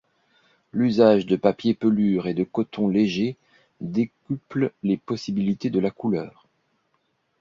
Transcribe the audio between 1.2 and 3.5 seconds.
de papier pelure et de coton léger